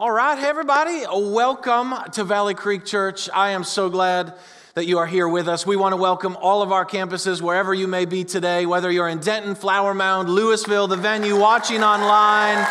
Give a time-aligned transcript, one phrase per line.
[0.00, 3.28] All right, hey everybody, welcome to Valley Creek Church.
[3.34, 4.32] I am so glad
[4.72, 5.66] that you are here with us.
[5.66, 9.10] We want to welcome all of our campuses, wherever you may be today, whether you're
[9.10, 12.66] in Denton, Flower Mound, Lewisville, the venue, watching online.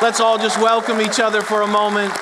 [0.00, 2.14] Let's all just welcome each other for a moment.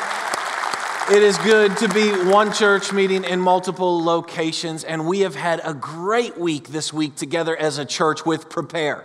[1.13, 5.61] It is good to be one church meeting in multiple locations, and we have had
[5.65, 9.05] a great week this week together as a church with Prepare.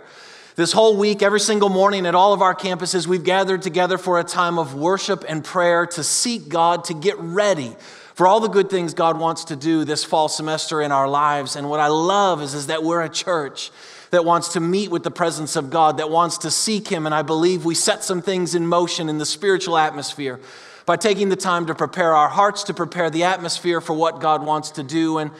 [0.54, 4.20] This whole week, every single morning at all of our campuses, we've gathered together for
[4.20, 7.74] a time of worship and prayer to seek God, to get ready
[8.14, 11.56] for all the good things God wants to do this fall semester in our lives.
[11.56, 13.70] And what I love is, is that we're a church
[14.10, 17.06] that wants to meet with the presence of God, that wants to seek Him.
[17.06, 20.38] And I believe we set some things in motion in the spiritual atmosphere
[20.84, 24.44] by taking the time to prepare our hearts, to prepare the atmosphere for what God
[24.44, 25.16] wants to do.
[25.16, 25.30] And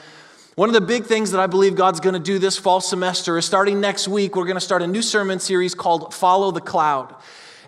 [0.55, 3.37] one of the big things that I believe God's going to do this fall semester
[3.39, 6.61] is starting next week, we're going to start a new sermon series called Follow the
[6.61, 7.15] Cloud.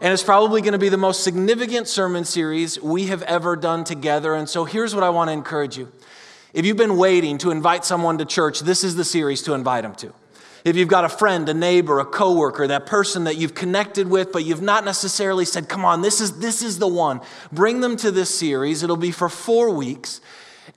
[0.01, 3.85] And it's probably going to be the most significant sermon series we have ever done
[3.85, 4.35] together.
[4.35, 5.91] And so here's what I want to encourage you.
[6.53, 9.83] If you've been waiting to invite someone to church, this is the series to invite
[9.83, 10.13] them to.
[10.63, 14.31] If you've got a friend, a neighbor, a coworker, that person that you've connected with,
[14.31, 17.97] but you've not necessarily said, come on, this is, this is the one, bring them
[17.97, 18.83] to this series.
[18.83, 20.21] It'll be for four weeks.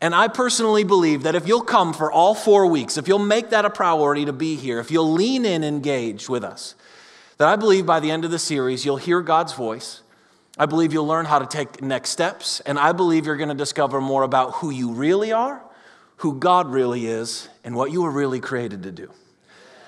[0.01, 3.51] And I personally believe that if you'll come for all four weeks, if you'll make
[3.51, 6.75] that a priority to be here, if you'll lean in, and engage with us,
[7.39, 10.03] that I believe by the end of the series, you'll hear God's voice.
[10.59, 12.61] I believe you'll learn how to take next steps.
[12.61, 15.63] And I believe you're going to discover more about who you really are,
[16.17, 19.11] who God really is, and what you were really created to do.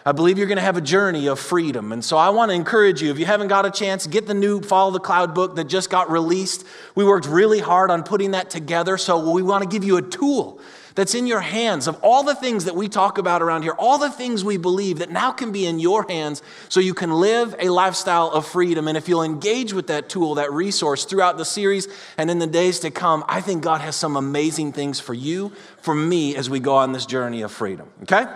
[0.05, 1.93] I believe you're going to have a journey of freedom.
[1.93, 4.35] And so I want to encourage you, if you haven't got a chance, get the
[4.35, 6.65] new Follow the Cloud book that just got released.
[6.95, 8.97] We worked really hard on putting that together.
[8.97, 10.61] So we want to give you a tool
[10.95, 13.99] that's in your hands of all the things that we talk about around here, all
[13.99, 17.55] the things we believe that now can be in your hands so you can live
[17.59, 18.89] a lifestyle of freedom.
[18.89, 22.47] And if you'll engage with that tool, that resource throughout the series and in the
[22.47, 26.51] days to come, I think God has some amazing things for you, for me, as
[26.51, 27.89] we go on this journey of freedom.
[28.03, 28.27] Okay?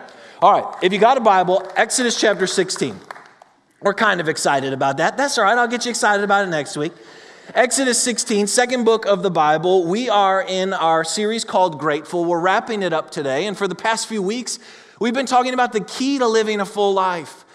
[0.45, 3.01] All right, if you got a Bible, Exodus chapter 16.
[3.81, 5.17] We're kind of excited about that.
[5.17, 6.93] That's all right, I'll get you excited about it next week.
[7.55, 9.87] Exodus 16, second book of the Bible.
[9.87, 12.27] We are in our series called Grateful.
[12.27, 13.47] We're wrapping it up today.
[13.47, 14.59] And for the past few weeks,
[15.01, 17.47] we've been talking about the key to living a full life.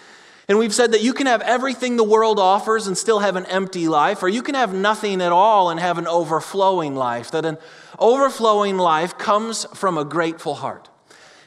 [0.48, 3.46] And we've said that you can have everything the world offers and still have an
[3.46, 7.30] empty life, or you can have nothing at all and have an overflowing life.
[7.30, 7.58] That an
[8.00, 10.89] overflowing life comes from a grateful heart.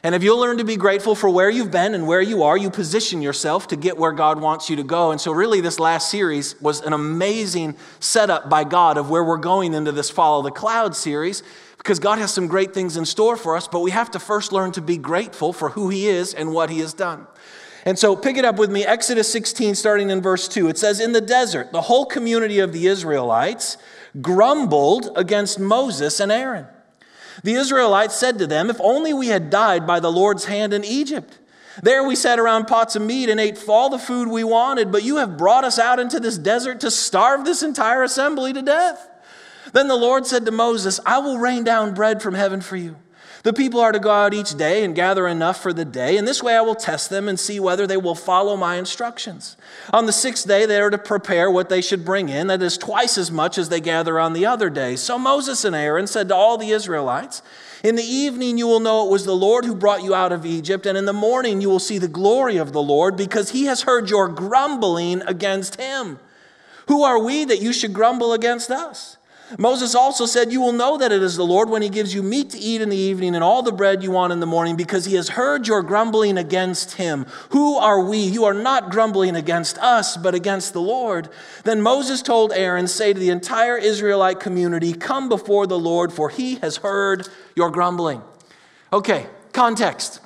[0.04, 2.58] And if you'll learn to be grateful for where you've been and where you are,
[2.58, 5.12] you position yourself to get where God wants you to go.
[5.12, 9.38] And so, really, this last series was an amazing setup by God of where we're
[9.38, 11.42] going into this Follow the Cloud series
[11.78, 14.52] because God has some great things in store for us, but we have to first
[14.52, 17.26] learn to be grateful for who He is and what He has done.
[17.86, 20.68] And so, pick it up with me, Exodus 16, starting in verse 2.
[20.68, 23.78] It says, In the desert, the whole community of the Israelites
[24.20, 26.66] grumbled against Moses and Aaron.
[27.42, 30.84] The Israelites said to them, If only we had died by the Lord's hand in
[30.84, 31.38] Egypt.
[31.82, 35.02] There we sat around pots of meat and ate all the food we wanted, but
[35.02, 39.08] you have brought us out into this desert to starve this entire assembly to death.
[39.72, 42.96] Then the Lord said to Moses, I will rain down bread from heaven for you.
[43.44, 46.26] The people are to go out each day and gather enough for the day, and
[46.26, 49.58] this way I will test them and see whether they will follow my instructions.
[49.92, 52.78] On the sixth day, they are to prepare what they should bring in, that is
[52.78, 54.96] twice as much as they gather on the other day.
[54.96, 57.42] So Moses and Aaron said to all the Israelites,
[57.82, 60.46] In the evening you will know it was the Lord who brought you out of
[60.46, 63.66] Egypt, and in the morning you will see the glory of the Lord, because he
[63.66, 66.18] has heard your grumbling against him.
[66.88, 69.18] Who are we that you should grumble against us?
[69.58, 72.22] Moses also said, You will know that it is the Lord when he gives you
[72.22, 74.76] meat to eat in the evening and all the bread you want in the morning,
[74.76, 77.26] because he has heard your grumbling against him.
[77.50, 78.18] Who are we?
[78.18, 81.28] You are not grumbling against us, but against the Lord.
[81.64, 86.30] Then Moses told Aaron, Say to the entire Israelite community, Come before the Lord, for
[86.30, 88.22] he has heard your grumbling.
[88.92, 90.20] Okay, context.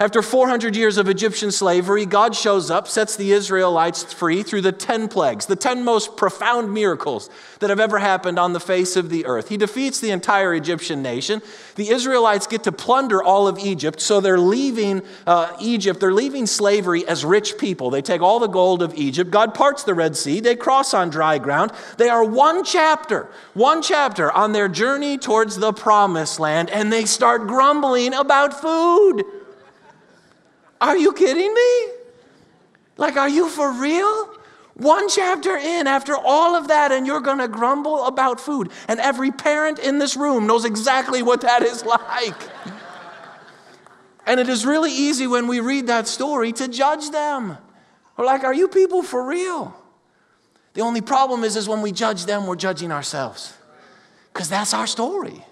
[0.00, 4.70] After 400 years of Egyptian slavery, God shows up, sets the Israelites free through the
[4.70, 7.28] 10 plagues, the 10 most profound miracles
[7.58, 9.48] that have ever happened on the face of the earth.
[9.48, 11.42] He defeats the entire Egyptian nation.
[11.74, 16.46] The Israelites get to plunder all of Egypt, so they're leaving uh, Egypt, they're leaving
[16.46, 17.90] slavery as rich people.
[17.90, 19.32] They take all the gold of Egypt.
[19.32, 21.72] God parts the Red Sea, they cross on dry ground.
[21.96, 27.04] They are one chapter, one chapter on their journey towards the promised land, and they
[27.04, 29.24] start grumbling about food.
[30.80, 31.88] Are you kidding me?
[32.96, 34.34] Like, are you for real?
[34.74, 38.70] One chapter in, after all of that, and you're gonna grumble about food.
[38.86, 42.42] And every parent in this room knows exactly what that is like.
[44.26, 47.58] and it is really easy when we read that story to judge them.
[48.16, 49.74] We're like, are you people for real?
[50.74, 53.54] The only problem is, is when we judge them, we're judging ourselves.
[54.32, 55.44] Because that's our story.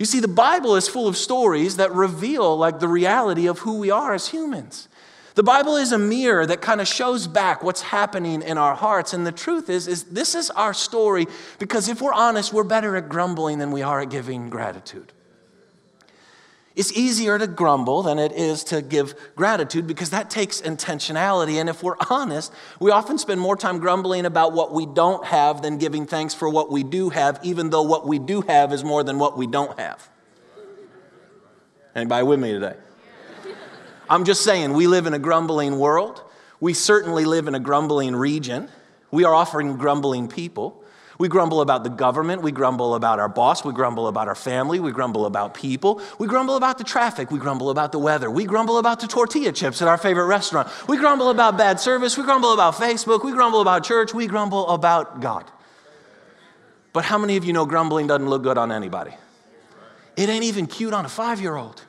[0.00, 3.78] You see, the Bible is full of stories that reveal like the reality of who
[3.78, 4.88] we are as humans.
[5.34, 9.12] The Bible is a mirror that kind of shows back what's happening in our hearts.
[9.12, 11.26] And the truth is, is this is our story
[11.58, 15.12] because if we're honest, we're better at grumbling than we are at giving gratitude.
[16.80, 21.60] It's easier to grumble than it is to give gratitude because that takes intentionality.
[21.60, 25.60] And if we're honest, we often spend more time grumbling about what we don't have
[25.60, 28.82] than giving thanks for what we do have, even though what we do have is
[28.82, 30.08] more than what we don't have.
[31.94, 32.76] Anybody with me today?
[34.08, 36.22] I'm just saying, we live in a grumbling world.
[36.60, 38.70] We certainly live in a grumbling region.
[39.10, 40.82] We are offering grumbling people.
[41.20, 42.40] We grumble about the government.
[42.40, 43.62] We grumble about our boss.
[43.62, 44.80] We grumble about our family.
[44.80, 46.00] We grumble about people.
[46.18, 47.30] We grumble about the traffic.
[47.30, 48.30] We grumble about the weather.
[48.30, 50.70] We grumble about the tortilla chips at our favorite restaurant.
[50.88, 52.16] We grumble about bad service.
[52.16, 53.22] We grumble about Facebook.
[53.22, 54.14] We grumble about church.
[54.14, 55.44] We grumble about God.
[56.94, 59.12] But how many of you know grumbling doesn't look good on anybody?
[60.16, 61.82] It ain't even cute on a five year old.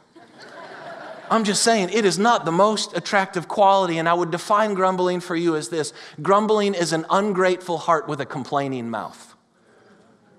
[1.31, 5.21] I'm just saying, it is not the most attractive quality, and I would define grumbling
[5.21, 9.33] for you as this grumbling is an ungrateful heart with a complaining mouth.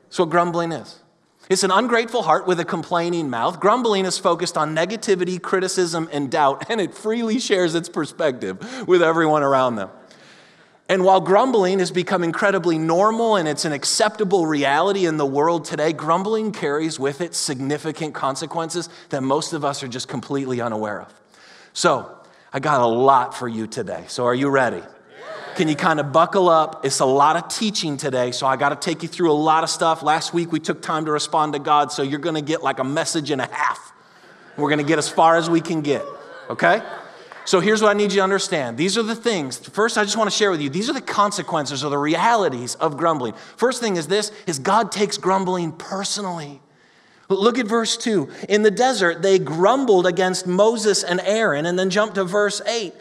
[0.04, 1.00] That's what grumbling is.
[1.48, 3.58] It's an ungrateful heart with a complaining mouth.
[3.58, 9.02] Grumbling is focused on negativity, criticism, and doubt, and it freely shares its perspective with
[9.02, 9.88] everyone around them.
[10.92, 15.64] And while grumbling has become incredibly normal and it's an acceptable reality in the world
[15.64, 21.00] today, grumbling carries with it significant consequences that most of us are just completely unaware
[21.00, 21.14] of.
[21.72, 22.14] So,
[22.52, 24.04] I got a lot for you today.
[24.08, 24.82] So, are you ready?
[25.54, 26.84] Can you kind of buckle up?
[26.84, 29.64] It's a lot of teaching today, so I got to take you through a lot
[29.64, 30.02] of stuff.
[30.02, 32.80] Last week we took time to respond to God, so you're going to get like
[32.80, 33.94] a message and a half.
[34.58, 36.04] We're going to get as far as we can get,
[36.50, 36.82] okay?
[37.44, 38.78] So here's what I need you to understand.
[38.78, 39.58] These are the things.
[39.58, 40.70] First, I just want to share with you.
[40.70, 43.34] These are the consequences or the realities of grumbling.
[43.56, 46.60] First thing is this is God takes grumbling personally.
[47.28, 48.28] Look at verse 2.
[48.48, 52.92] In the desert, they grumbled against Moses and Aaron, and then jump to verse 8.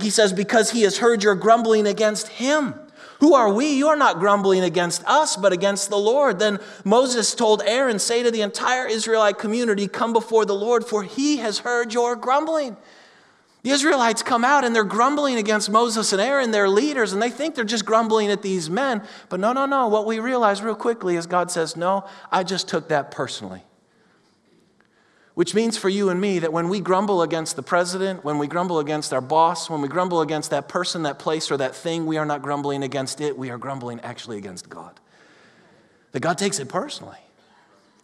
[0.00, 2.74] He says, Because he has heard your grumbling against him.
[3.20, 3.74] Who are we?
[3.74, 6.38] You are not grumbling against us, but against the Lord.
[6.38, 11.02] Then Moses told Aaron, Say to the entire Israelite community, Come before the Lord, for
[11.02, 12.76] he has heard your grumbling.
[13.64, 17.30] The Israelites come out and they're grumbling against Moses and Aaron, their leaders, and they
[17.30, 19.02] think they're just grumbling at these men.
[19.30, 19.88] But no, no, no.
[19.88, 23.62] What we realize real quickly is God says, No, I just took that personally.
[25.32, 28.48] Which means for you and me that when we grumble against the president, when we
[28.48, 32.04] grumble against our boss, when we grumble against that person, that place, or that thing,
[32.04, 33.38] we are not grumbling against it.
[33.38, 35.00] We are grumbling actually against God.
[36.12, 37.23] That God takes it personally.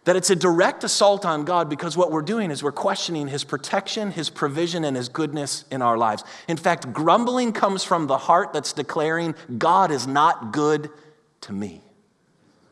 [0.05, 3.43] That it's a direct assault on God because what we're doing is we're questioning His
[3.43, 6.23] protection, His provision, and His goodness in our lives.
[6.47, 10.89] In fact, grumbling comes from the heart that's declaring, God is not good
[11.41, 11.83] to me.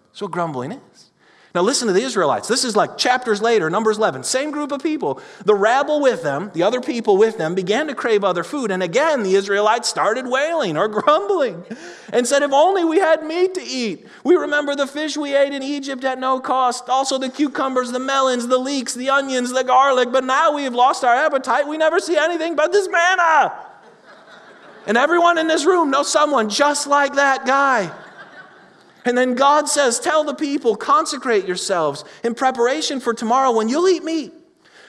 [0.08, 1.09] That's what grumbling is.
[1.56, 2.48] Now, listen to the Israelites.
[2.48, 4.24] This is like chapters later, Numbers 11.
[4.24, 5.20] Same group of people.
[5.46, 8.70] The rabble with them, the other people with them, began to crave other food.
[8.70, 11.64] And again, the Israelites started wailing or grumbling
[12.14, 14.06] and said, If only we had meat to eat.
[14.24, 18.00] We remember the fish we ate in Egypt at no cost, also the cucumbers, the
[18.00, 20.12] melons, the leeks, the onions, the garlic.
[20.12, 21.68] But now we have lost our appetite.
[21.68, 23.56] We never see anything but this manna.
[24.86, 27.92] And everyone in this room knows someone just like that guy.
[29.06, 33.88] And then God says, Tell the people, consecrate yourselves in preparation for tomorrow when you'll
[33.88, 34.34] eat meat.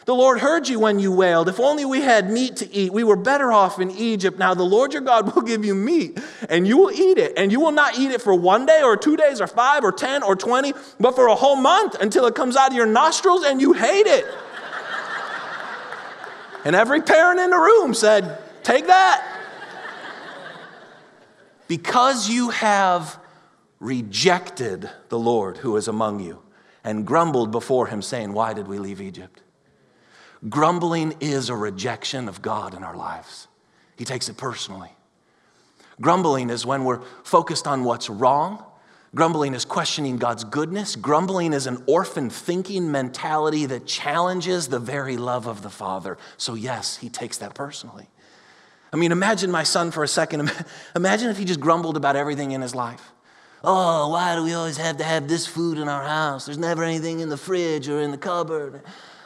[0.07, 1.49] The Lord heard you when you wailed.
[1.49, 2.93] If only we had meat to eat.
[2.93, 4.39] We were better off in Egypt.
[4.39, 7.35] Now the Lord your God will give you meat, and you will eat it.
[7.37, 9.93] And you will not eat it for one day or two days or five or
[9.93, 13.45] ten or twenty, but for a whole month until it comes out of your nostrils
[13.45, 14.27] and you hate it.
[16.65, 19.25] and every parent in the room said, Take that.
[21.69, 23.20] Because you have
[23.81, 26.43] rejected the Lord who is among you
[26.85, 29.43] and grumbled before him, saying, Why did we leave Egypt?
[30.49, 33.49] Grumbling is a rejection of God in our lives.
[33.97, 34.91] He takes it personally.
[36.01, 38.65] Grumbling is when we're focused on what's wrong.
[39.15, 40.97] Grumbling is questioning God's goodness.
[40.97, 46.17] Grumbling is an orphan thinking mentality that challenges the very love of the Father.
[46.37, 48.09] So, yes, he takes that personally.
[48.93, 50.51] I mean, imagine my son for a second.
[50.97, 53.13] Imagine if he just grumbled about everything in his life.
[53.63, 56.47] Oh, why do we always have to have this food in our house?
[56.47, 58.83] There's never anything in the fridge or in the cupboard.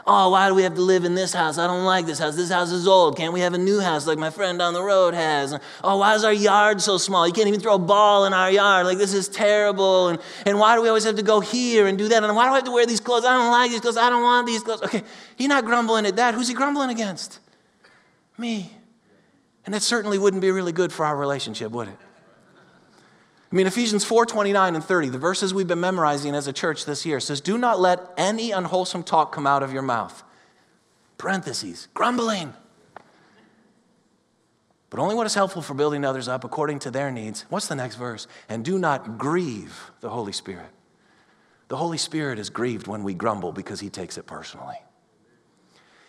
[0.06, 1.56] Oh, why do we have to live in this house?
[1.56, 2.36] I don't like this house.
[2.36, 3.16] This house is old.
[3.16, 5.58] Can't we have a new house like my friend down the road has?
[5.82, 7.26] Oh, why is our yard so small?
[7.26, 8.84] You can't even throw a ball in our yard.
[8.84, 10.08] Like, this is terrible.
[10.08, 12.22] And, and why do we always have to go here and do that?
[12.22, 13.24] And why do I have to wear these clothes?
[13.24, 13.96] I don't like these clothes.
[13.96, 14.82] I don't want these clothes.
[14.82, 15.02] Okay,
[15.36, 16.34] he's not grumbling at that.
[16.34, 17.38] Who's he grumbling against?
[18.36, 18.70] Me.
[19.64, 21.96] And that certainly wouldn't be really good for our relationship, would it?
[23.54, 26.86] I mean, Ephesians 4 29 and 30, the verses we've been memorizing as a church
[26.86, 30.24] this year, says, Do not let any unwholesome talk come out of your mouth.
[31.18, 32.52] Parentheses, grumbling.
[34.90, 37.42] But only what is helpful for building others up according to their needs.
[37.48, 38.26] What's the next verse?
[38.48, 40.70] And do not grieve the Holy Spirit.
[41.68, 44.78] The Holy Spirit is grieved when we grumble because he takes it personally.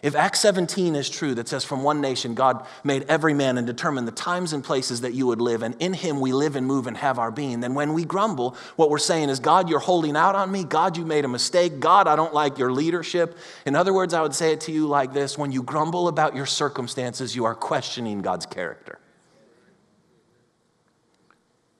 [0.06, 3.66] If Acts 17 is true, that says, From one nation God made every man and
[3.66, 6.68] determined the times and places that you would live, and in him we live and
[6.68, 9.80] move and have our being, then when we grumble, what we're saying is, God, you're
[9.80, 10.64] holding out on me.
[10.64, 11.80] God, you made a mistake.
[11.80, 13.36] God, I don't like your leadership.
[13.66, 16.36] In other words, I would say it to you like this when you grumble about
[16.36, 19.00] your circumstances, you are questioning God's character.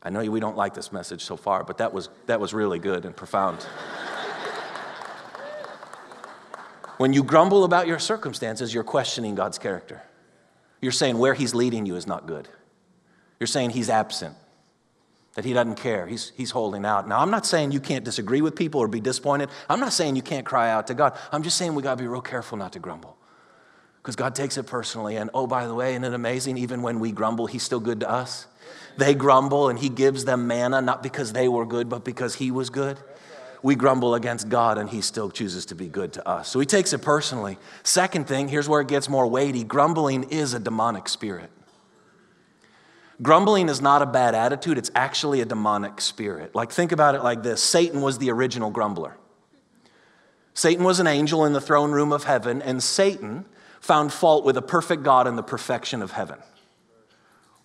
[0.02, 2.80] I know we don't like this message so far, but that was, that was really
[2.80, 3.68] good and profound.
[6.98, 10.02] When you grumble about your circumstances, you're questioning God's character.
[10.82, 12.48] You're saying where He's leading you is not good.
[13.40, 14.36] You're saying He's absent,
[15.34, 17.08] that He doesn't care, He's, he's holding out.
[17.08, 19.50] Now, I'm not saying you can't disagree with people or be disappointed.
[19.70, 21.18] I'm not saying you can't cry out to God.
[21.32, 23.18] I'm just saying we got to be real careful not to grumble
[23.98, 25.18] because God takes it personally.
[25.18, 26.58] And oh, by the way, isn't it amazing?
[26.58, 28.48] Even when we grumble, He's still good to us.
[28.98, 32.52] They grumble and He gives them manna, not because they were good, but because He
[32.52, 32.98] was good
[33.66, 36.48] we grumble against God and He still chooses to be good to us.
[36.50, 37.58] So He takes it personally.
[37.82, 41.50] Second thing, here's where it gets more weighty grumbling is a demonic spirit.
[43.24, 46.54] Grumbling is not a bad attitude, it's actually a demonic spirit.
[46.54, 49.18] Like, think about it like this Satan was the original grumbler.
[50.54, 53.46] Satan was an angel in the throne room of heaven, and Satan
[53.80, 56.38] found fault with a perfect God and the perfection of heaven.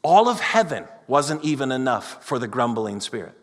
[0.01, 3.37] All of heaven wasn't even enough for the grumbling spirit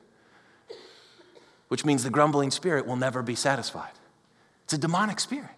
[1.67, 3.91] which means the grumbling spirit will never be satisfied.
[4.65, 5.49] It's a demonic spirit.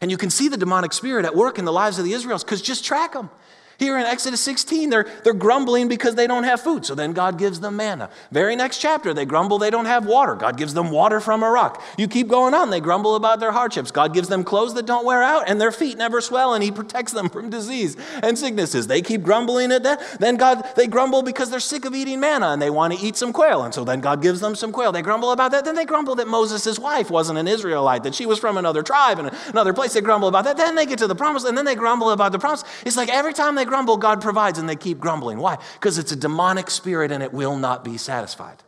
[0.00, 2.44] And you can see the demonic spirit at work in the lives of the Israelites
[2.44, 3.30] because just track them.
[3.78, 6.86] Here in Exodus 16, they're, they're grumbling because they don't have food.
[6.86, 8.08] So then God gives them manna.
[8.30, 10.34] Very next chapter, they grumble they don't have water.
[10.34, 11.82] God gives them water from a rock.
[11.98, 13.90] You keep going on, they grumble about their hardships.
[13.90, 16.70] God gives them clothes that don't wear out and their feet never swell and He
[16.70, 18.86] protects them from disease and sicknesses.
[18.86, 20.18] They keep grumbling at that.
[20.20, 23.16] Then God, they grumble because they're sick of eating manna and they want to eat
[23.16, 23.62] some quail.
[23.62, 24.92] And so then God gives them some quail.
[24.92, 25.64] They grumble about that.
[25.64, 29.18] Then they grumble that Moses' wife wasn't an Israelite, that she was from another tribe
[29.18, 29.94] and another place.
[29.94, 30.56] They grumble about that.
[30.56, 32.64] Then they get to the promise and then they grumble about the promise.
[32.84, 35.38] It's like every time they grumble, God provides provides and they keep grumbling.
[35.38, 35.58] Why?
[35.74, 38.62] Because it's a demonic spirit and it will not be satisfied.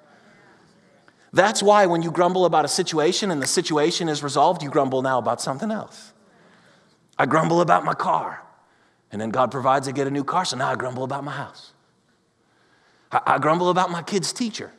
[1.33, 5.03] That's why when you grumble about a situation and the situation is resolved, you grumble
[5.03, 6.13] now about something else.
[7.19, 8.43] I grumble about my car,
[9.11, 11.33] and then God provides I get a new car, so now I grumble about my
[11.33, 11.73] house.
[13.11, 14.71] I, I grumble about my kid's teacher.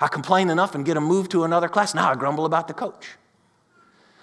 [0.00, 1.94] I complain enough and get them moved to another class.
[1.94, 3.16] Now I grumble about the coach.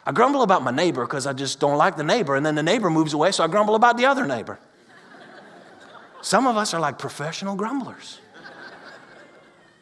[0.05, 2.63] I grumble about my neighbor because I just don't like the neighbor, and then the
[2.63, 4.59] neighbor moves away, so I grumble about the other neighbor.
[6.25, 8.19] Some of us are like professional grumblers.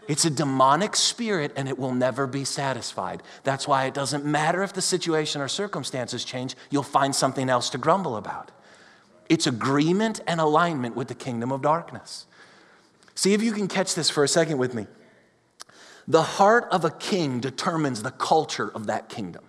[0.10, 3.24] It's a demonic spirit and it will never be satisfied.
[3.46, 7.70] That's why it doesn't matter if the situation or circumstances change, you'll find something else
[7.70, 8.52] to grumble about.
[9.30, 12.26] It's agreement and alignment with the kingdom of darkness.
[13.16, 14.88] See if you can catch this for a second with me.
[16.10, 19.46] The heart of a king determines the culture of that kingdom.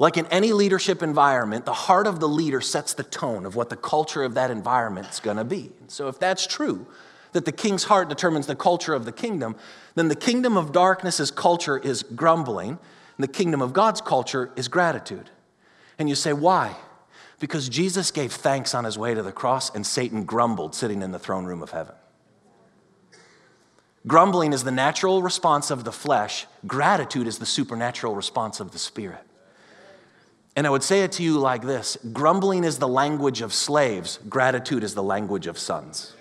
[0.00, 3.68] Like in any leadership environment, the heart of the leader sets the tone of what
[3.68, 5.72] the culture of that environment is going to be.
[5.88, 6.86] So, if that's true,
[7.32, 9.56] that the king's heart determines the culture of the kingdom,
[9.96, 14.68] then the kingdom of darkness's culture is grumbling, and the kingdom of God's culture is
[14.68, 15.28] gratitude.
[15.98, 16.76] And you say, why?
[17.38, 21.12] Because Jesus gave thanks on his way to the cross, and Satan grumbled sitting in
[21.12, 21.94] the throne room of heaven.
[24.06, 28.78] Grumbling is the natural response of the flesh, gratitude is the supernatural response of the
[28.78, 29.26] spirit.
[30.56, 34.18] And I would say it to you like this grumbling is the language of slaves,
[34.28, 36.14] gratitude is the language of sons.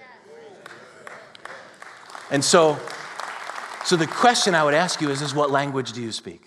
[2.31, 2.77] And so,
[3.85, 6.43] so the question I would ask you is, is what language do you speak?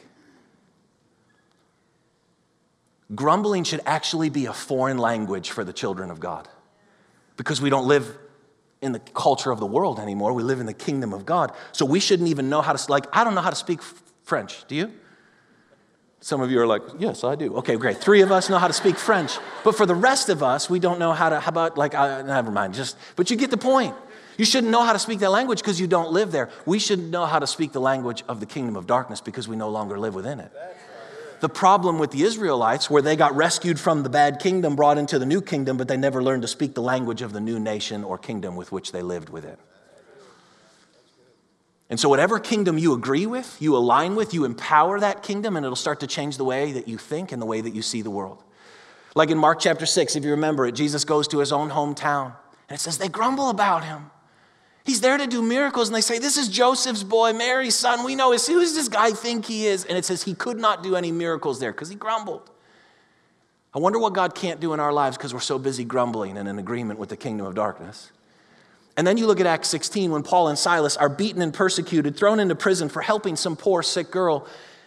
[3.15, 6.49] Grumbling should actually be a foreign language for the children of God
[7.37, 8.17] because we don't live
[8.81, 10.33] in the culture of the world anymore.
[10.33, 11.53] We live in the kingdom of God.
[11.73, 13.81] So we shouldn't even know how to, like, I don't know how to speak
[14.23, 14.67] French.
[14.67, 14.93] Do you?
[16.23, 17.57] Some of you are like, yes, I do.
[17.57, 17.99] Okay, great.
[17.99, 19.39] Three of us know how to speak French.
[19.65, 22.23] But for the rest of us, we don't know how to, how about, like, uh,
[22.23, 23.97] never mind, just, but you get the point.
[24.39, 26.49] You shouldn't know how to speak that language because you don't live there.
[26.65, 29.57] We should know how to speak the language of the kingdom of darkness because we
[29.57, 30.53] no longer live within it.
[31.41, 35.19] The problem with the Israelites, where they got rescued from the bad kingdom, brought into
[35.19, 38.05] the new kingdom, but they never learned to speak the language of the new nation
[38.05, 39.57] or kingdom with which they lived within.
[41.93, 45.67] And so, whatever kingdom you agree with, you align with, you empower that kingdom, and
[45.67, 48.01] it'll start to change the way that you think and the way that you see
[48.01, 48.43] the world.
[49.15, 52.35] Like in Mark chapter 6, if you remember it, Jesus goes to his own hometown,
[52.71, 54.11] and it says they grumble about him.
[54.87, 58.07] He's there to do miracles, and they say, This is Joseph's boy, Mary's son.
[58.07, 58.31] We know.
[58.31, 59.85] Who does this guy think he is?
[59.85, 62.51] And it says he could not do any miracles there because he grumbled.
[63.75, 66.49] I wonder what God can't do in our lives because we're so busy grumbling and
[66.49, 68.13] in agreement with the kingdom of darkness.
[68.97, 72.17] And then you look at Acts 16 when Paul and Silas are beaten and persecuted,
[72.17, 74.47] thrown into prison for helping some poor sick girl.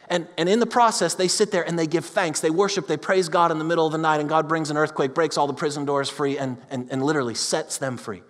[0.09, 2.39] And, and in the process, they sit there and they give thanks.
[2.39, 4.77] They worship, they praise God in the middle of the night, and God brings an
[4.77, 8.21] earthquake, breaks all the prison doors free, and, and, and literally sets them free.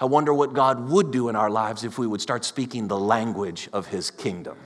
[0.00, 2.98] I wonder what God would do in our lives if we would start speaking the
[2.98, 4.56] language of his kingdom.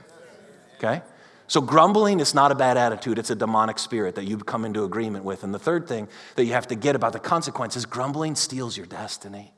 [0.77, 1.03] Okay?
[1.47, 4.83] So, grumbling is not a bad attitude, it's a demonic spirit that you come into
[4.83, 5.43] agreement with.
[5.43, 8.87] And the third thing that you have to get about the consequences grumbling steals your
[8.87, 9.52] destiny.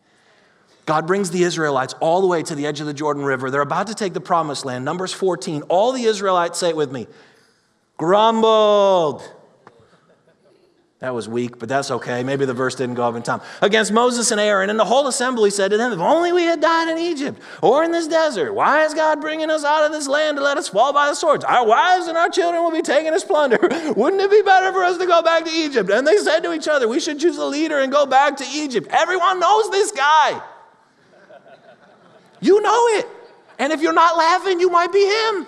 [0.86, 3.50] God brings the Israelites all the way to the edge of the Jordan River.
[3.50, 4.86] They're about to take the promised land.
[4.86, 5.64] Numbers 14.
[5.64, 7.08] All the Israelites, say it with me,
[7.98, 9.24] grumbled.
[11.00, 12.24] That was weak, but that's okay.
[12.24, 13.42] Maybe the verse didn't go up in time.
[13.62, 16.62] Against Moses and Aaron, and the whole assembly said to them, If only we had
[16.62, 20.08] died in Egypt or in this desert, why is God bringing us out of this
[20.08, 21.44] land to let us fall by the swords?
[21.44, 23.60] Our wives and our children will be taken as plunder.
[23.96, 25.90] Wouldn't it be better for us to go back to Egypt?
[25.90, 28.46] And they said to each other, We should choose a leader and go back to
[28.54, 28.88] Egypt.
[28.90, 30.42] Everyone knows this guy.
[32.46, 33.08] You know it.
[33.58, 35.48] And if you're not laughing, you might be him.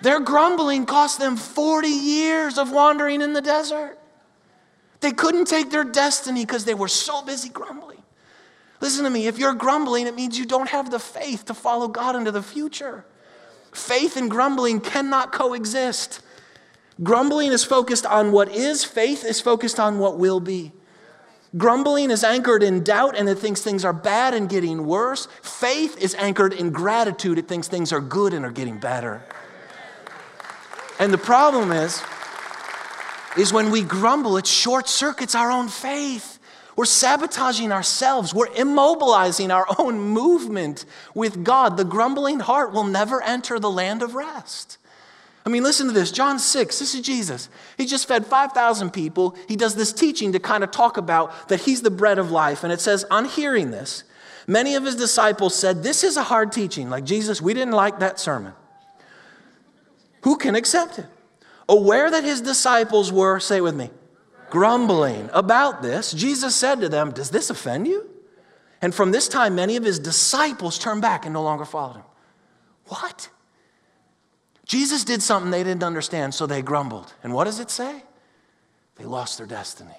[0.00, 3.98] Their grumbling cost them 40 years of wandering in the desert.
[5.00, 8.02] They couldn't take their destiny because they were so busy grumbling.
[8.80, 11.88] Listen to me, if you're grumbling, it means you don't have the faith to follow
[11.88, 13.04] God into the future.
[13.72, 16.20] Faith and grumbling cannot coexist.
[17.02, 20.72] Grumbling is focused on what is, faith is focused on what will be.
[21.56, 25.28] Grumbling is anchored in doubt and it thinks things are bad and getting worse.
[25.42, 29.22] Faith is anchored in gratitude, it thinks things are good and are getting better.
[30.98, 32.02] And the problem is,
[33.36, 36.38] is when we grumble, it short circuits our own faith.
[36.74, 38.32] We're sabotaging ourselves.
[38.32, 41.76] We're immobilizing our own movement with God.
[41.76, 44.78] The grumbling heart will never enter the land of rest.
[45.44, 46.12] I mean, listen to this.
[46.12, 47.48] John 6, this is Jesus.
[47.76, 49.36] He just fed 5,000 people.
[49.48, 52.62] He does this teaching to kind of talk about that he's the bread of life.
[52.62, 54.04] And it says, on hearing this,
[54.46, 56.90] many of his disciples said, This is a hard teaching.
[56.90, 58.52] Like, Jesus, we didn't like that sermon.
[60.22, 61.06] Who can accept it?
[61.68, 63.90] Aware that his disciples were, say with me,
[64.50, 68.08] grumbling about this, Jesus said to them, Does this offend you?
[68.80, 72.04] And from this time, many of his disciples turned back and no longer followed him.
[72.86, 73.30] What?
[74.72, 77.12] Jesus did something they didn't understand, so they grumbled.
[77.22, 78.04] And what does it say?
[78.96, 79.98] They lost their destiny.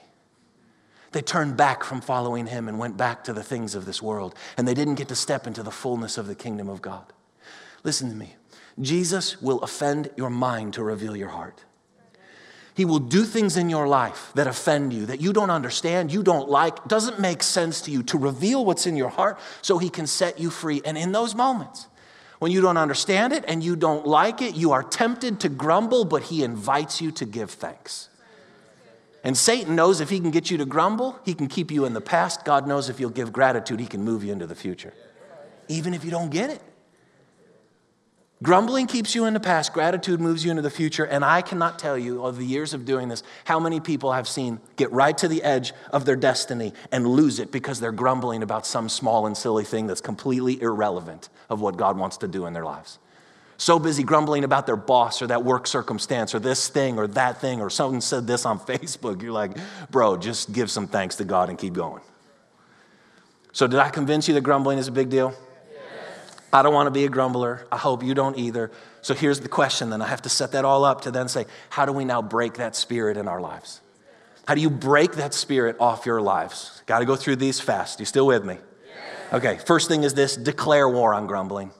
[1.12, 4.34] They turned back from following him and went back to the things of this world,
[4.58, 7.06] and they didn't get to step into the fullness of the kingdom of God.
[7.84, 8.34] Listen to me.
[8.82, 11.64] Jesus will offend your mind to reveal your heart.
[12.74, 16.24] He will do things in your life that offend you, that you don't understand, you
[16.24, 19.92] don't like, doesn't make sense to you, to reveal what's in your heart so he
[19.92, 20.82] can set you free.
[20.84, 21.86] And in those moments,
[22.44, 26.04] when you don't understand it and you don't like it, you are tempted to grumble,
[26.04, 28.10] but he invites you to give thanks.
[29.24, 31.94] And Satan knows if he can get you to grumble, he can keep you in
[31.94, 32.44] the past.
[32.44, 34.94] God knows if you'll give gratitude, he can move you into the future,
[35.70, 36.62] even if you don't get it.
[38.44, 41.06] Grumbling keeps you in the past, gratitude moves you into the future.
[41.06, 44.28] And I cannot tell you, of the years of doing this, how many people I've
[44.28, 48.44] seen get right to the edge of their destiny and lose it because they're grumbling
[48.44, 52.46] about some small and silly thing that's completely irrelevant of what God wants to do
[52.46, 53.00] in their lives.
[53.56, 57.40] So busy grumbling about their boss or that work circumstance or this thing or that
[57.40, 59.22] thing or someone said this on Facebook.
[59.22, 59.56] You're like,
[59.90, 62.02] bro, just give some thanks to God and keep going.
[63.54, 65.34] So, did I convince you that grumbling is a big deal?
[66.54, 67.66] I don't want to be a grumbler.
[67.72, 68.72] I hope you don't either.
[69.02, 70.04] So here's the question then.
[70.04, 72.54] I have to set that all up to then say, how do we now break
[72.56, 73.82] that spirit in our lives?
[74.48, 76.84] How do you break that spirit off your lives?
[76.86, 78.00] Got to go through these fast.
[78.00, 78.58] You still with me?
[79.34, 81.72] Okay, first thing is this declare war on grumbling.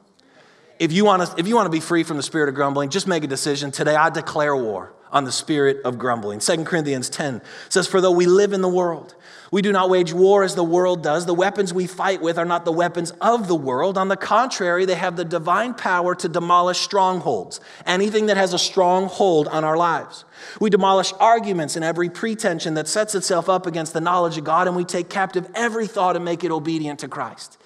[0.80, 2.90] If you, want to, if you want to be free from the spirit of grumbling,
[2.90, 3.70] just make a decision.
[3.70, 6.40] Today, I declare war on the spirit of grumbling.
[6.40, 9.14] 2 Corinthians 10 says, For though we live in the world,
[9.54, 11.28] we do not wage war as the world does.
[11.28, 14.00] The weapons we fight with are not the weapons of the world.
[14.00, 18.58] On the contrary, they have the divine power to demolish strongholds, anything that has a
[18.58, 20.26] strong hold on our lives.
[20.60, 24.66] We demolish arguments and every pretension that sets itself up against the knowledge of God,
[24.66, 27.60] and we take captive every thought and make it obedient to Christ.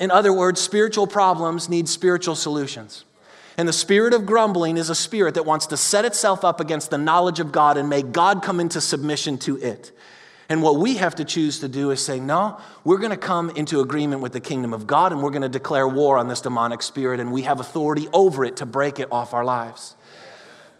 [0.00, 3.04] In other words, spiritual problems need spiritual solutions.
[3.58, 6.88] And the spirit of grumbling is a spirit that wants to set itself up against
[6.88, 9.92] the knowledge of God and make God come into submission to it.
[10.48, 13.50] And what we have to choose to do is say, no, we're going to come
[13.50, 16.40] into agreement with the kingdom of God and we're going to declare war on this
[16.40, 19.94] demonic spirit and we have authority over it to break it off our lives.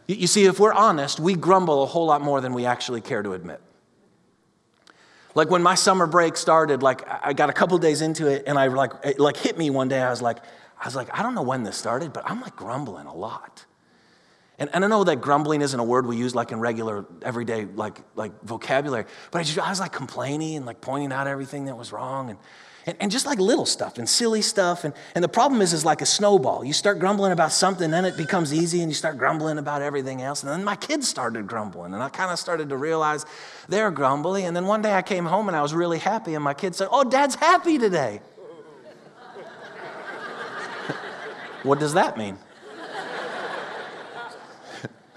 [0.06, 3.22] You see, if we're honest, we grumble a whole lot more than we actually care
[3.22, 3.60] to admit.
[5.34, 8.58] Like when my summer break started, like I got a couple days into it and
[8.58, 10.00] I like, it like hit me one day.
[10.00, 10.38] I was like,
[10.80, 13.66] I was like, I don't know when this started, but I'm like grumbling a lot.
[14.58, 17.64] And, and I know that grumbling isn't a word we use like in regular, everyday,
[17.64, 21.66] like, like vocabulary, but I, just, I was like complaining and like pointing out everything
[21.66, 22.38] that was wrong and,
[22.84, 24.82] and, and just like little stuff and silly stuff.
[24.82, 26.64] And, and the problem is, is like a snowball.
[26.64, 30.22] You start grumbling about something, then it becomes easy and you start grumbling about everything
[30.22, 30.42] else.
[30.42, 33.26] And then my kids started grumbling and I kind of started to realize
[33.68, 34.44] they're grumbly.
[34.44, 36.78] And then one day I came home and I was really happy and my kids
[36.78, 38.22] said, oh, dad's happy today.
[41.62, 42.38] what does that mean?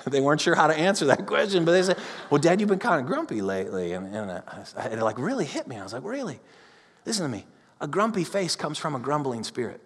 [0.08, 1.98] they weren't sure how to answer that question, but they said,
[2.30, 3.94] Well, Dad, you've been kind of grumpy lately.
[3.94, 4.42] And, and uh,
[4.78, 5.78] I, it like really hit me.
[5.78, 6.40] I was like, Really?
[7.06, 7.46] Listen to me.
[7.80, 9.82] A grumpy face comes from a grumbling spirit.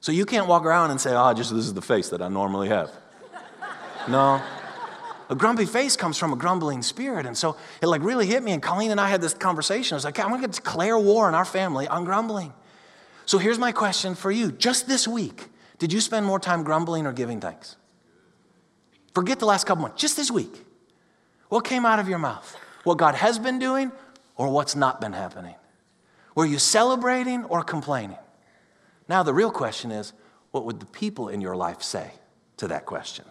[0.00, 2.28] So you can't walk around and say, Oh, just this is the face that I
[2.28, 2.90] normally have.
[4.08, 4.42] No.
[5.30, 7.24] A grumpy face comes from a grumbling spirit.
[7.24, 8.52] And so it like really hit me.
[8.52, 9.94] And Colleen and I had this conversation.
[9.94, 12.52] I was like, I'm going to declare war in our family on grumbling.
[13.24, 14.52] So here's my question for you.
[14.52, 15.48] Just this week,
[15.78, 17.76] did you spend more time grumbling or giving thanks?
[19.14, 20.64] Forget the last couple months, just this week.
[21.48, 22.56] What came out of your mouth?
[22.84, 23.92] What God has been doing
[24.36, 25.54] or what's not been happening?
[26.34, 28.16] Were you celebrating or complaining?
[29.08, 30.12] Now, the real question is
[30.50, 32.12] what would the people in your life say
[32.56, 33.24] to that question?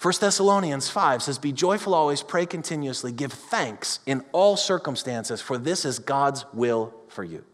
[0.00, 5.58] 1 Thessalonians 5 says, Be joyful always, pray continuously, give thanks in all circumstances, for
[5.58, 7.44] this is God's will for you.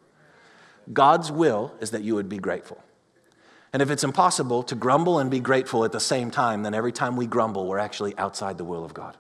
[0.93, 2.84] God's will is that you would be grateful.
[3.75, 6.93] And if it's impossible to grumble and be grateful at the same time, then every
[6.93, 9.17] time we grumble, we're actually outside the will of God.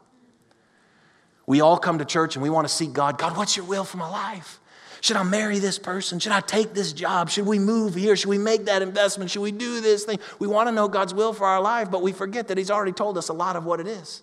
[1.44, 3.18] We all come to church and we want to seek God.
[3.18, 4.60] God, what's your will for my life?
[5.00, 6.20] Should I marry this person?
[6.20, 7.30] Should I take this job?
[7.30, 8.14] Should we move here?
[8.14, 9.32] Should we make that investment?
[9.32, 10.20] Should we do this thing?
[10.38, 12.92] We want to know God's will for our life, but we forget that He's already
[12.92, 14.22] told us a lot of what it is.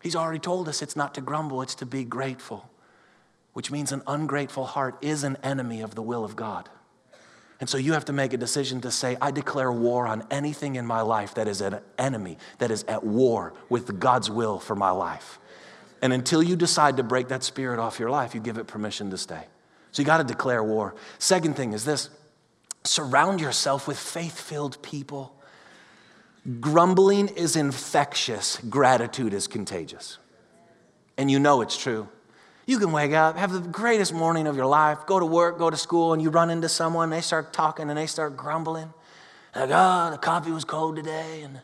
[0.00, 2.70] He's already told us it's not to grumble, it's to be grateful,
[3.52, 6.68] which means an ungrateful heart is an enemy of the will of God.
[7.60, 10.76] And so you have to make a decision to say, I declare war on anything
[10.76, 14.76] in my life that is an enemy, that is at war with God's will for
[14.76, 15.40] my life.
[16.00, 19.10] And until you decide to break that spirit off your life, you give it permission
[19.10, 19.44] to stay.
[19.90, 20.94] So you got to declare war.
[21.18, 22.10] Second thing is this
[22.84, 25.34] surround yourself with faith filled people.
[26.60, 30.18] Grumbling is infectious, gratitude is contagious.
[31.16, 32.08] And you know it's true.
[32.68, 35.70] You can wake up, have the greatest morning of your life, go to work, go
[35.70, 38.92] to school, and you run into someone, they start talking and they start grumbling.
[39.56, 41.62] Like, oh, the coffee was cold today, and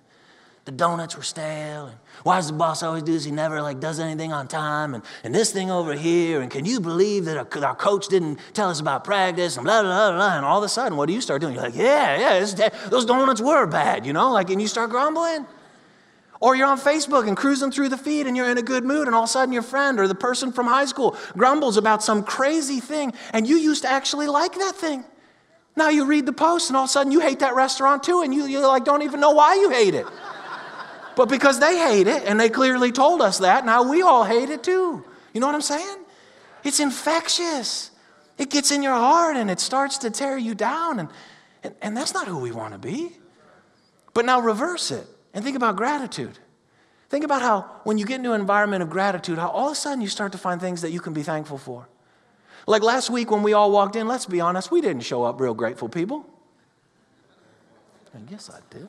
[0.65, 3.25] the donuts were stale, and why does the boss always do this?
[3.25, 6.65] He never like does anything on time, and, and this thing over here, and can
[6.65, 10.17] you believe that our, our coach didn't tell us about practice, and blah, blah, blah,
[10.17, 11.53] blah, and all of a sudden, what do you start doing?
[11.53, 15.45] You're like, yeah, yeah, those donuts were bad, you know, like, and you start grumbling.
[16.45, 19.07] Or you're on Facebook and cruising through the feed and you're in a good mood,
[19.07, 22.03] and all of a sudden your friend or the person from high school grumbles about
[22.03, 25.07] some crazy thing, and you used to actually like that thing.
[25.75, 28.21] Now you read the post, and all of a sudden you hate that restaurant too,
[28.21, 30.05] and you, you like don't even know why you hate it.
[31.17, 34.51] but because they hate it, and they clearly told us that, now we all hate
[34.51, 35.03] it too.
[35.33, 35.97] You know what I'm saying?
[36.63, 37.91] It's infectious.
[38.37, 41.09] It gets in your heart and it starts to tear you down, and,
[41.63, 43.17] and, and that's not who we want to be.
[44.13, 45.07] But now reverse it.
[45.35, 46.39] And think about gratitude.
[47.11, 49.77] Think about how, when you get into an environment of gratitude, how all of a
[49.77, 51.89] sudden you start to find things that you can be thankful for.
[52.67, 55.41] Like last week when we all walked in, let's be honest, we didn't show up
[55.41, 56.25] real grateful people.
[58.15, 58.89] I guess I did.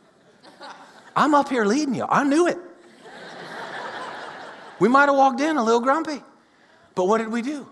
[1.16, 2.06] I'm up here leading you.
[2.08, 2.58] I knew it.
[4.80, 6.22] We might have walked in a little grumpy.
[6.94, 7.68] But what did we do?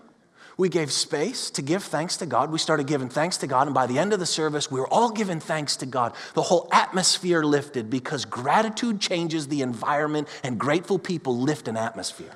[0.56, 2.52] We gave space to give thanks to God.
[2.52, 4.88] We started giving thanks to God, and by the end of the service, we were
[4.88, 6.14] all giving thanks to God.
[6.34, 12.32] The whole atmosphere lifted because gratitude changes the environment, and grateful people lift an atmosphere.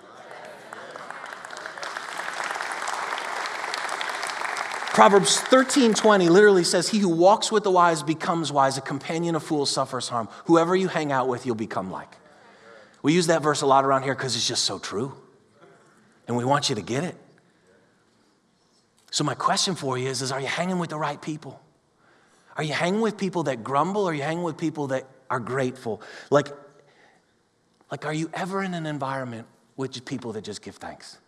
[4.99, 9.45] Proverbs 13:20 literally says, He who walks with the wise becomes wise, a companion of
[9.45, 10.29] fools suffers harm.
[10.47, 12.17] Whoever you hang out with, you'll become like.
[13.03, 15.15] We use that verse a lot around here because it's just so true.
[16.27, 17.15] And we want you to get it.
[19.11, 21.61] So, my question for you is, is Are you hanging with the right people?
[22.57, 24.05] Are you hanging with people that grumble?
[24.05, 26.03] Or are you hanging with people that are grateful?
[26.31, 26.49] Like,
[27.91, 31.19] like, are you ever in an environment with people that just give thanks?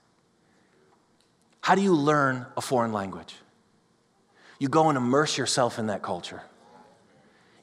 [1.63, 3.35] How do you learn a foreign language?
[4.59, 6.43] You go and immerse yourself in that culture.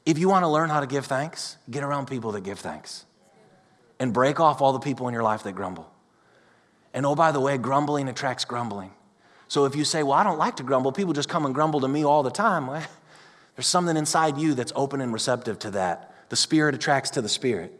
[0.04, 3.04] If you want to learn how to give thanks, get around people that give thanks
[4.00, 5.92] and break off all the people in your life that grumble.
[6.94, 8.90] And oh, by the way, grumbling attracts grumbling.
[9.48, 11.80] So if you say, Well, I don't like to grumble, people just come and grumble
[11.80, 12.86] to me all the time, well,
[13.56, 16.14] there's something inside you that's open and receptive to that.
[16.28, 17.78] The Spirit attracts to the Spirit.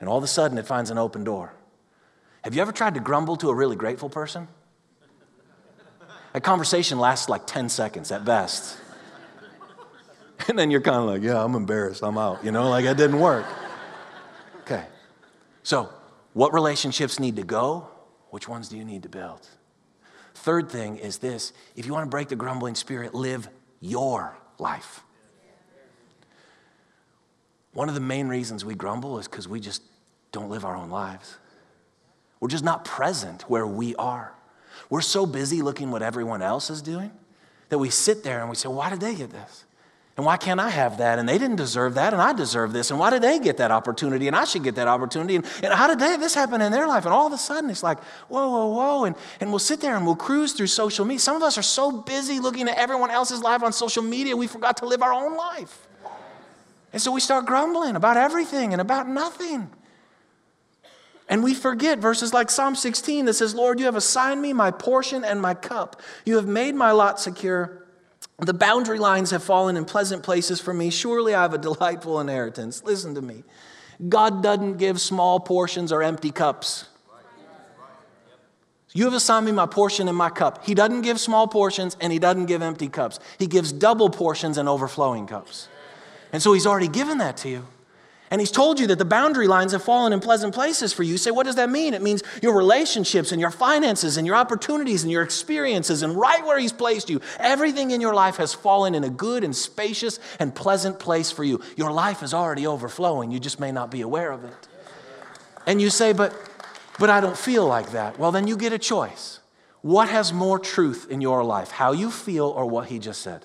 [0.00, 1.52] And all of a sudden, it finds an open door.
[2.42, 4.48] Have you ever tried to grumble to a really grateful person?
[6.34, 8.78] A conversation lasts like 10 seconds at best.
[10.48, 12.02] And then you're kind of like, yeah, I'm embarrassed.
[12.02, 12.44] I'm out.
[12.44, 13.46] You know, like it didn't work.
[14.62, 14.84] Okay.
[15.62, 15.88] So,
[16.32, 17.86] what relationships need to go?
[18.30, 19.46] Which ones do you need to build?
[20.42, 23.48] Third thing is this if you want to break the grumbling spirit, live
[23.80, 25.04] your life.
[27.72, 29.82] One of the main reasons we grumble is because we just
[30.32, 31.36] don't live our own lives.
[32.40, 34.34] We're just not present where we are.
[34.90, 37.12] We're so busy looking what everyone else is doing
[37.68, 39.64] that we sit there and we say, Why did they get this?
[40.16, 41.18] And why can't I have that?
[41.18, 42.90] And they didn't deserve that, and I deserve this.
[42.90, 44.26] And why did they get that opportunity?
[44.26, 45.36] And I should get that opportunity.
[45.36, 47.06] And, and how did they, this happen in their life?
[47.06, 47.98] And all of a sudden, it's like,
[48.28, 49.04] whoa, whoa, whoa.
[49.04, 51.20] And, and we'll sit there and we'll cruise through social media.
[51.20, 54.46] Some of us are so busy looking at everyone else's life on social media, we
[54.46, 55.88] forgot to live our own life.
[56.92, 59.70] And so we start grumbling about everything and about nothing.
[61.26, 64.70] And we forget verses like Psalm 16 that says, Lord, you have assigned me my
[64.70, 66.02] portion and my cup.
[66.26, 67.81] You have made my lot secure.
[68.42, 70.90] The boundary lines have fallen in pleasant places for me.
[70.90, 72.82] Surely I have a delightful inheritance.
[72.82, 73.44] Listen to me.
[74.08, 76.86] God doesn't give small portions or empty cups.
[78.94, 80.66] You have assigned me my portion and my cup.
[80.66, 83.20] He doesn't give small portions and he doesn't give empty cups.
[83.38, 85.68] He gives double portions and overflowing cups.
[86.32, 87.66] And so he's already given that to you.
[88.32, 91.18] And he's told you that the boundary lines have fallen in pleasant places for you.
[91.18, 91.92] Say, what does that mean?
[91.92, 96.42] It means your relationships and your finances and your opportunities and your experiences and right
[96.42, 97.20] where he's placed you.
[97.38, 101.44] Everything in your life has fallen in a good and spacious and pleasant place for
[101.44, 101.60] you.
[101.76, 103.32] Your life is already overflowing.
[103.32, 104.68] You just may not be aware of it.
[105.66, 106.34] And you say, but,
[106.98, 108.18] but I don't feel like that.
[108.18, 109.40] Well, then you get a choice.
[109.82, 113.44] What has more truth in your life, how you feel or what he just said?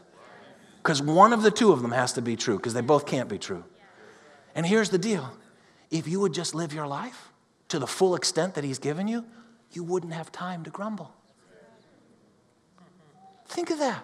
[0.82, 3.28] Because one of the two of them has to be true, because they both can't
[3.28, 3.66] be true.
[4.58, 5.32] And here's the deal
[5.90, 7.30] if you would just live your life
[7.70, 9.24] to the full extent that He's given you,
[9.72, 11.14] you wouldn't have time to grumble.
[13.48, 14.04] Think of that.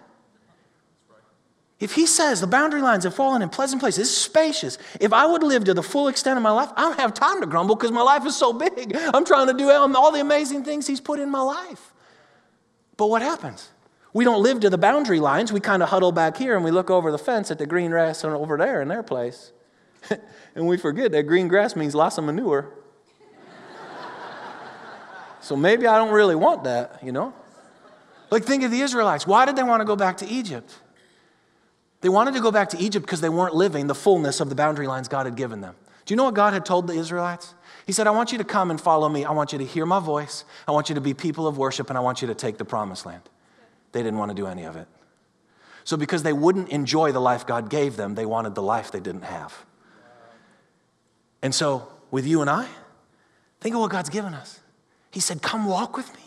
[1.79, 4.77] If he says the boundary lines have fallen in pleasant places, it's spacious.
[5.01, 7.41] If I would live to the full extent of my life, I don't have time
[7.41, 8.95] to grumble because my life is so big.
[9.13, 11.93] I'm trying to do all the amazing things he's put in my life.
[12.95, 13.69] But what happens?
[14.13, 15.51] We don't live to the boundary lines.
[15.51, 17.91] We kind of huddle back here and we look over the fence at the green
[17.91, 19.51] grass over there in their place.
[20.55, 22.71] and we forget that green grass means lots of manure.
[25.41, 27.33] so maybe I don't really want that, you know?
[28.29, 29.27] Like, think of the Israelites.
[29.27, 30.73] Why did they want to go back to Egypt?
[32.01, 34.55] They wanted to go back to Egypt because they weren't living the fullness of the
[34.55, 35.75] boundary lines God had given them.
[36.05, 37.53] Do you know what God had told the Israelites?
[37.85, 39.23] He said, I want you to come and follow me.
[39.23, 40.45] I want you to hear my voice.
[40.67, 42.65] I want you to be people of worship, and I want you to take the
[42.65, 43.21] promised land.
[43.93, 44.87] They didn't want to do any of it.
[45.85, 48.99] So, because they wouldn't enjoy the life God gave them, they wanted the life they
[48.99, 49.65] didn't have.
[51.43, 52.67] And so, with you and I,
[53.59, 54.61] think of what God's given us.
[55.11, 56.21] He said, Come walk with me.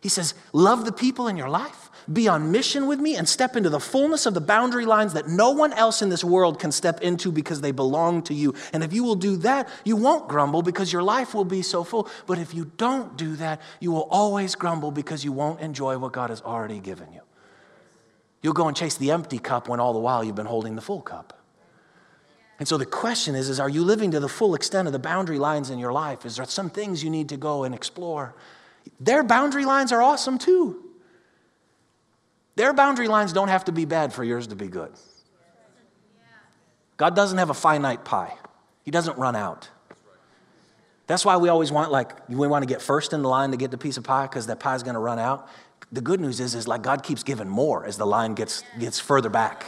[0.00, 3.56] He says, Love the people in your life, be on mission with me, and step
[3.56, 6.70] into the fullness of the boundary lines that no one else in this world can
[6.70, 8.54] step into because they belong to you.
[8.72, 11.82] And if you will do that, you won't grumble because your life will be so
[11.82, 12.08] full.
[12.26, 16.12] But if you don't do that, you will always grumble because you won't enjoy what
[16.12, 17.22] God has already given you.
[18.40, 20.82] You'll go and chase the empty cup when all the while you've been holding the
[20.82, 21.43] full cup.
[22.58, 24.98] And so the question is, is are you living to the full extent of the
[24.98, 26.24] boundary lines in your life?
[26.24, 28.34] Is there some things you need to go and explore?
[29.00, 30.80] Their boundary lines are awesome too.
[32.56, 34.92] Their boundary lines don't have to be bad for yours to be good.
[36.96, 38.34] God doesn't have a finite pie.
[38.84, 39.68] He doesn't run out.
[41.06, 43.56] That's why we always want like we want to get first in the line to
[43.56, 45.48] get the piece of pie because that pie is going to run out.
[45.92, 49.00] The good news is is like God keeps giving more as the line gets gets
[49.00, 49.66] further back.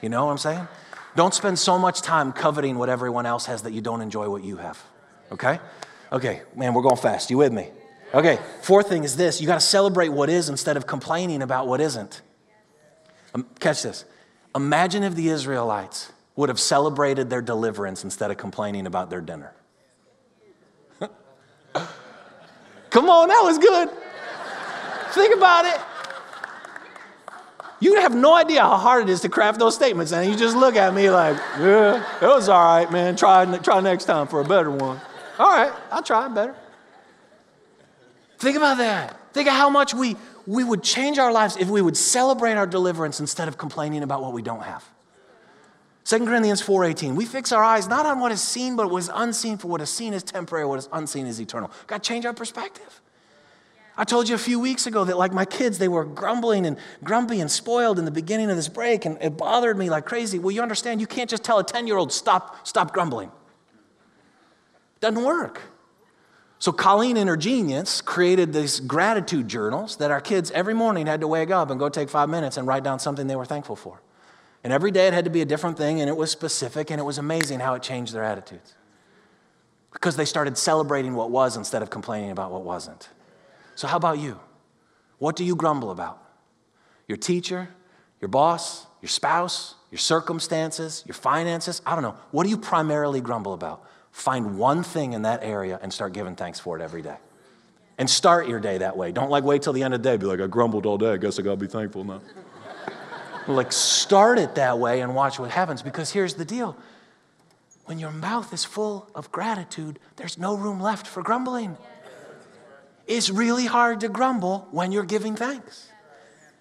[0.00, 0.68] You know what I'm saying?
[1.14, 4.42] Don't spend so much time coveting what everyone else has that you don't enjoy what
[4.44, 4.82] you have.
[5.30, 5.58] Okay?
[6.10, 7.30] Okay, man, we're going fast.
[7.30, 7.68] You with me?
[8.14, 11.66] Okay, fourth thing is this you got to celebrate what is instead of complaining about
[11.66, 12.20] what isn't.
[13.34, 14.04] Um, catch this.
[14.54, 19.54] Imagine if the Israelites would have celebrated their deliverance instead of complaining about their dinner.
[22.90, 23.88] Come on, that was good.
[25.12, 25.80] Think about it.
[27.82, 30.56] You have no idea how hard it is to craft those statements, and you just
[30.56, 33.16] look at me like, yeah, it was all right, man.
[33.16, 35.00] Try, try next time for a better one.
[35.36, 36.54] All right, I'll try better.
[38.38, 39.18] Think about that.
[39.32, 40.14] Think of how much we,
[40.46, 44.22] we would change our lives if we would celebrate our deliverance instead of complaining about
[44.22, 44.88] what we don't have.
[46.04, 47.16] 2 Corinthians 4:18.
[47.16, 49.80] We fix our eyes not on what is seen, but what is unseen, for what
[49.80, 51.72] is seen is temporary, what is unseen is eternal.
[51.88, 53.00] To change our perspective.
[53.96, 56.78] I told you a few weeks ago that, like my kids, they were grumbling and
[57.04, 60.38] grumpy and spoiled in the beginning of this break, and it bothered me like crazy.
[60.38, 63.30] Well, you understand, you can't just tell a 10 year old, stop, stop grumbling.
[65.00, 65.60] Doesn't work.
[66.58, 71.20] So Colleen and her genius created these gratitude journals that our kids every morning had
[71.20, 73.74] to wake up and go take five minutes and write down something they were thankful
[73.74, 74.00] for.
[74.62, 77.00] And every day it had to be a different thing, and it was specific, and
[77.00, 78.74] it was amazing how it changed their attitudes.
[79.92, 83.08] Because they started celebrating what was instead of complaining about what wasn't.
[83.74, 84.38] So, how about you?
[85.18, 86.22] What do you grumble about?
[87.08, 87.68] Your teacher,
[88.20, 91.82] your boss, your spouse, your circumstances, your finances?
[91.86, 92.16] I don't know.
[92.30, 93.84] What do you primarily grumble about?
[94.10, 97.16] Find one thing in that area and start giving thanks for it every day.
[97.98, 99.12] And start your day that way.
[99.12, 101.12] Don't like wait till the end of the day, be like, I grumbled all day.
[101.12, 102.20] I guess I gotta be thankful now.
[103.48, 105.82] like, start it that way and watch what happens.
[105.82, 106.76] Because here's the deal
[107.84, 111.76] when your mouth is full of gratitude, there's no room left for grumbling.
[113.12, 115.88] It's really hard to grumble when you're giving thanks.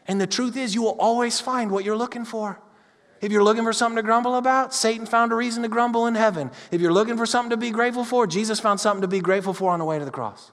[0.05, 2.59] And the truth is, you will always find what you're looking for.
[3.21, 6.15] If you're looking for something to grumble about, Satan found a reason to grumble in
[6.15, 6.51] heaven.
[6.69, 9.53] If you're looking for something to be grateful for, Jesus found something to be grateful
[9.53, 10.51] for on the way to the cross.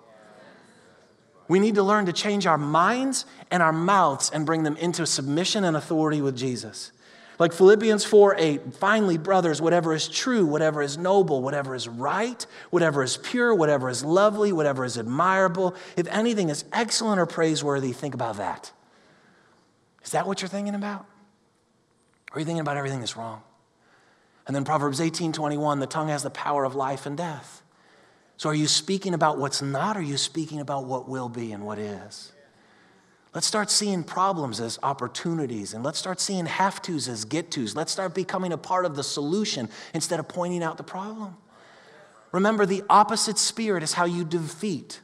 [1.49, 5.05] We need to learn to change our minds and our mouths and bring them into
[5.05, 6.93] submission and authority with Jesus.
[7.39, 12.45] Like Philippians 4 8, finally, brothers, whatever is true, whatever is noble, whatever is right,
[12.71, 17.93] whatever is pure, whatever is lovely, whatever is admirable, if anything is excellent or praiseworthy,
[17.93, 18.73] think about that.
[20.05, 21.07] Is that what you're thinking about?
[22.33, 23.43] Or are you thinking about everything that's wrong?
[24.47, 27.63] And then Proverbs 18 21, the tongue has the power of life and death.
[28.37, 31.53] So are you speaking about what's not, or are you speaking about what will be
[31.53, 32.33] and what is?
[33.39, 37.77] Let's start seeing problems as opportunities and let's start seeing have tos as get tos.
[37.77, 41.37] Let's start becoming a part of the solution instead of pointing out the problem.
[42.33, 45.03] Remember, the opposite spirit is how you defeat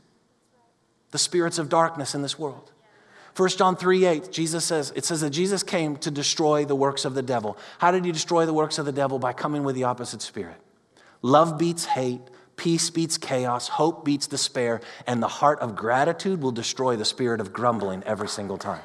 [1.13, 2.73] the spirits of darkness in this world.
[3.37, 7.05] 1 John 3 8, Jesus says, it says that Jesus came to destroy the works
[7.05, 7.57] of the devil.
[7.79, 9.21] How did he destroy the works of the devil?
[9.21, 10.61] By coming with the opposite spirit.
[11.23, 12.23] Love beats hate,
[12.57, 17.41] peace beats chaos, hope beats despair, and the heart of gratitude will destroy the spirit
[17.41, 18.83] of grumbling every single time.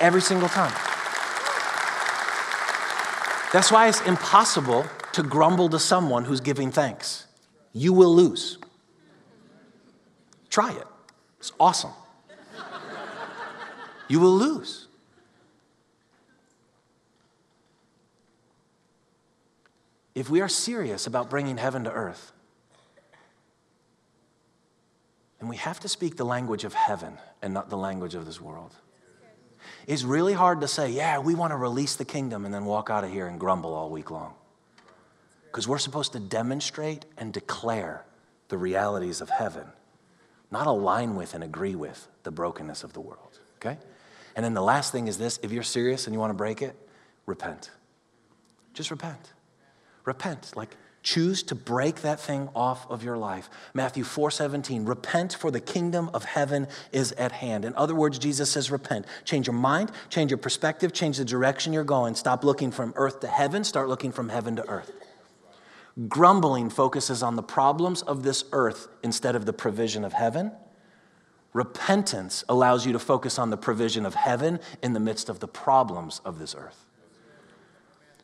[0.00, 0.72] Every single time.
[3.52, 7.26] That's why it's impossible to grumble to someone who's giving thanks.
[7.72, 8.58] You will lose.
[10.50, 10.86] Try it.
[11.38, 11.92] It's awesome
[14.08, 14.86] you will lose.
[20.14, 22.32] If we are serious about bringing heaven to earth,
[25.44, 28.40] then we have to speak the language of heaven and not the language of this
[28.40, 28.74] world.
[29.86, 32.88] It's really hard to say, yeah, we want to release the kingdom and then walk
[32.88, 34.32] out of here and grumble all week long.
[35.44, 38.06] Because we're supposed to demonstrate and declare
[38.48, 39.66] the realities of heaven,
[40.50, 43.38] not align with and agree with the brokenness of the world.
[43.56, 43.76] Okay?
[44.36, 46.62] And then the last thing is this if you're serious and you want to break
[46.62, 46.74] it,
[47.26, 47.70] repent.
[48.72, 49.34] Just repent.
[50.06, 50.56] Repent.
[50.56, 53.48] Like, choose to break that thing off of your life.
[53.74, 57.64] Matthew 4 17, repent for the kingdom of heaven is at hand.
[57.64, 59.06] In other words, Jesus says, repent.
[59.24, 62.16] Change your mind, change your perspective, change the direction you're going.
[62.16, 64.90] Stop looking from earth to heaven, start looking from heaven to earth.
[66.08, 70.50] Grumbling focuses on the problems of this earth instead of the provision of heaven.
[71.52, 75.46] Repentance allows you to focus on the provision of heaven in the midst of the
[75.46, 76.83] problems of this earth.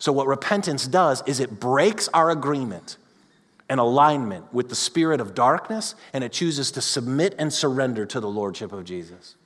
[0.01, 2.97] So, what repentance does is it breaks our agreement
[3.69, 8.19] and alignment with the spirit of darkness, and it chooses to submit and surrender to
[8.19, 9.37] the lordship of Jesus.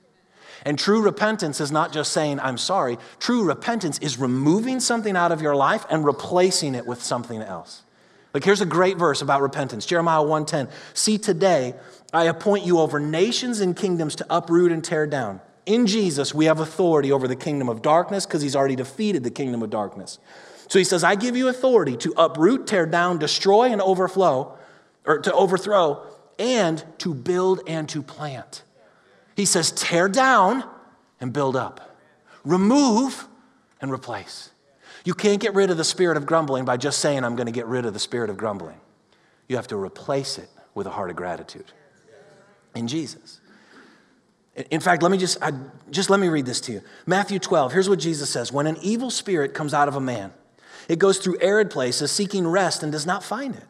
[0.63, 2.97] And true repentance is not just saying, I'm sorry.
[3.19, 7.83] True repentance is removing something out of your life and replacing it with something else.
[8.33, 9.85] Like here's a great verse about repentance.
[9.85, 10.69] Jeremiah 1:10.
[10.93, 11.75] See today
[12.13, 15.41] I appoint you over nations and kingdoms to uproot and tear down.
[15.65, 19.31] In Jesus, we have authority over the kingdom of darkness because he's already defeated the
[19.31, 20.19] kingdom of darkness.
[20.67, 24.57] So he says, I give you authority to uproot, tear down, destroy, and overflow,
[25.05, 26.05] or to overthrow,
[26.37, 28.63] and to build and to plant.
[29.35, 30.63] He says, tear down
[31.19, 31.97] and build up,
[32.43, 33.27] remove
[33.81, 34.51] and replace.
[35.03, 37.51] You can't get rid of the spirit of grumbling by just saying, I'm going to
[37.51, 38.79] get rid of the spirit of grumbling.
[39.47, 41.71] You have to replace it with a heart of gratitude
[42.75, 43.39] in Jesus.
[44.71, 45.51] In fact, let me just, I,
[45.91, 46.81] just let me read this to you.
[47.05, 50.31] Matthew 12, here's what Jesus says When an evil spirit comes out of a man,
[50.87, 53.63] it goes through arid places seeking rest and does not find it.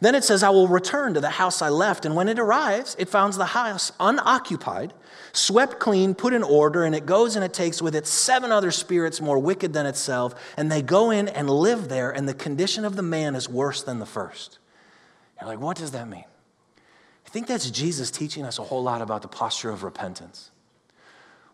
[0.00, 2.04] Then it says, I will return to the house I left.
[2.04, 4.92] And when it arrives, it finds the house unoccupied,
[5.32, 8.70] swept clean, put in order, and it goes and it takes with it seven other
[8.70, 10.34] spirits more wicked than itself.
[10.56, 13.82] And they go in and live there, and the condition of the man is worse
[13.82, 14.58] than the first.
[15.40, 16.24] You're like, what does that mean?
[17.26, 20.50] I think that's Jesus teaching us a whole lot about the posture of repentance.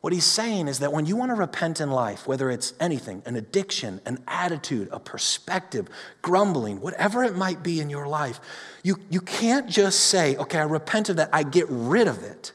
[0.03, 3.23] What he's saying is that when you want to repent in life, whether it's anything,
[3.25, 5.89] an addiction, an attitude, a perspective,
[6.20, 8.41] grumbling, whatever it might be in your life,
[8.83, 12.53] you, you can't just say, okay, I repent of that, I get rid of it.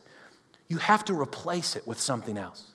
[0.68, 2.74] You have to replace it with something else.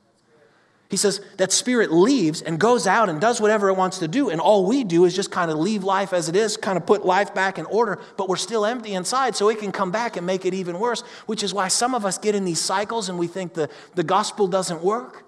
[0.92, 4.28] He says that spirit leaves and goes out and does whatever it wants to do.
[4.28, 6.84] And all we do is just kind of leave life as it is, kind of
[6.84, 10.18] put life back in order, but we're still empty inside, so it can come back
[10.18, 13.08] and make it even worse, which is why some of us get in these cycles
[13.08, 15.24] and we think the, the gospel doesn't work.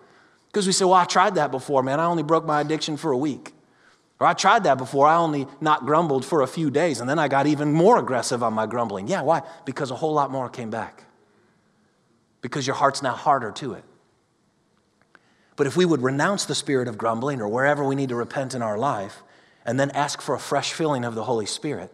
[0.49, 1.99] Because we say, well, I tried that before, man.
[1.99, 3.55] I only broke my addiction for a week.
[4.21, 5.07] Or I tried that before.
[5.07, 8.43] I only not grumbled for a few days, and then I got even more aggressive
[8.43, 9.09] on my grumbling.
[9.09, 9.41] Yeah, why?
[9.65, 11.05] Because a whole lot more came back.
[12.43, 13.85] Because your heart's now harder to it.
[15.57, 18.55] But if we would renounce the spirit of grumbling or wherever we need to repent
[18.55, 19.23] in our life
[19.65, 21.93] and then ask for a fresh filling of the Holy Spirit,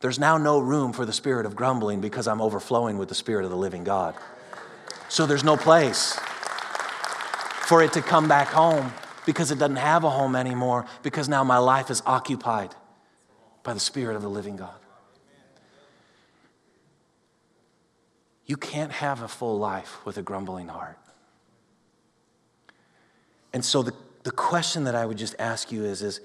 [0.00, 3.44] there's now no room for the spirit of grumbling because I'm overflowing with the spirit
[3.44, 4.14] of the living God.
[5.08, 6.18] So there's no place
[7.66, 8.92] for it to come back home
[9.26, 12.74] because it doesn't have a home anymore because now my life is occupied
[13.62, 14.78] by the spirit of the living God.
[18.46, 20.98] You can't have a full life with a grumbling heart.
[23.52, 26.20] And so the, the question that I would just ask you is, is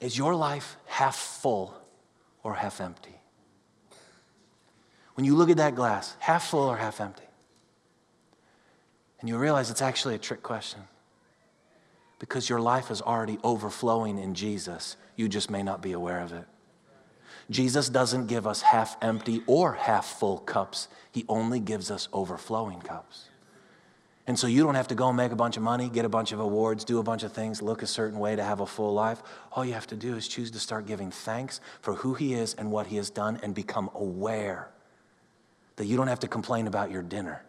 [0.00, 1.74] Is your life half full
[2.42, 3.14] or half empty?
[5.14, 7.24] When you look at that glass, half full or half empty?
[9.20, 10.80] And you realize it's actually a trick question.
[12.18, 14.96] Because your life is already overflowing in Jesus.
[15.16, 16.44] You just may not be aware of it.
[17.50, 22.80] Jesus doesn't give us half empty or half full cups, He only gives us overflowing
[22.80, 23.28] cups.
[24.32, 26.08] And so you don't have to go and make a bunch of money, get a
[26.08, 28.66] bunch of awards, do a bunch of things, look a certain way to have a
[28.66, 29.22] full life.
[29.52, 32.54] All you have to do is choose to start giving thanks for who He is
[32.54, 34.70] and what He has done and become aware
[35.76, 37.44] that you don't have to complain about your dinner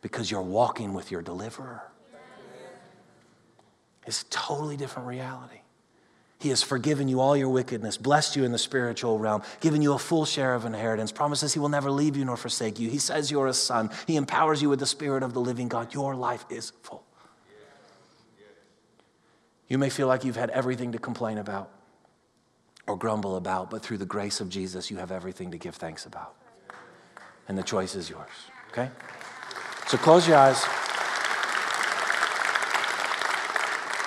[0.00, 1.82] because you're walking with your deliverer.
[4.06, 5.60] It's totally different reality.
[6.40, 9.94] He has forgiven you all your wickedness, blessed you in the spiritual realm, given you
[9.94, 12.90] a full share of inheritance, promises He will never leave you nor forsake you.
[12.90, 13.90] He says you're a son.
[14.06, 15.94] He empowers you with the Spirit of the living God.
[15.94, 17.04] Your life is full.
[19.68, 21.70] You may feel like you've had everything to complain about
[22.86, 26.04] or grumble about, but through the grace of Jesus, you have everything to give thanks
[26.04, 26.34] about.
[27.48, 28.28] And the choice is yours,
[28.70, 28.90] okay?
[29.86, 30.62] So close your eyes.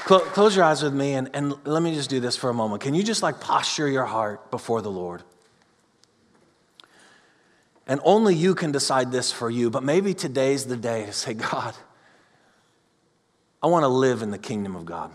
[0.08, 2.82] Close your eyes with me and, and let me just do this for a moment.
[2.82, 5.22] Can you just like posture your heart before the Lord?
[7.88, 11.34] And only you can decide this for you, but maybe today's the day to say,
[11.34, 11.76] God,
[13.62, 15.14] I want to live in the kingdom of God.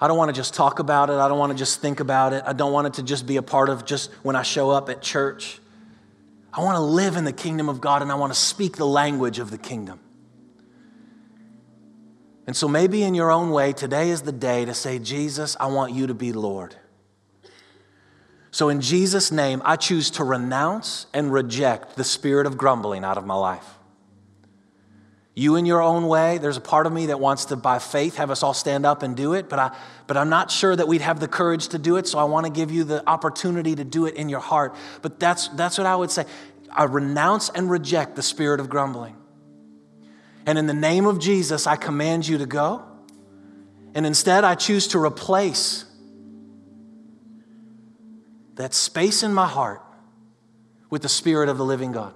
[0.00, 1.14] I don't want to just talk about it.
[1.14, 2.44] I don't want to just think about it.
[2.46, 4.88] I don't want it to just be a part of just when I show up
[4.88, 5.58] at church.
[6.52, 8.86] I want to live in the kingdom of God and I want to speak the
[8.86, 9.98] language of the kingdom.
[12.46, 15.66] And so maybe in your own way, today is the day to say, Jesus, I
[15.66, 16.76] want you to be Lord.
[18.50, 23.18] So in Jesus' name, I choose to renounce and reject the spirit of grumbling out
[23.18, 23.66] of my life.
[25.34, 28.16] You in your own way, there's a part of me that wants to, by faith,
[28.16, 29.76] have us all stand up and do it, but, I,
[30.06, 32.46] but I'm not sure that we'd have the courage to do it, so I want
[32.46, 34.76] to give you the opportunity to do it in your heart.
[35.02, 36.24] But that's, that's what I would say.
[36.70, 39.16] I renounce and reject the spirit of grumbling.
[40.46, 42.84] And in the name of Jesus, I command you to go.
[43.94, 45.84] And instead, I choose to replace
[48.56, 49.82] that space in my heart
[50.90, 52.12] with the Spirit of the living God.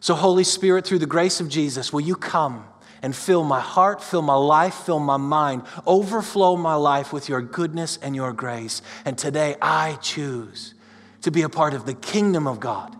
[0.00, 2.66] So, Holy Spirit, through the grace of Jesus, will you come
[3.02, 7.42] and fill my heart, fill my life, fill my mind, overflow my life with your
[7.42, 8.80] goodness and your grace.
[9.04, 10.74] And today I choose
[11.20, 12.96] to be a part of the kingdom of God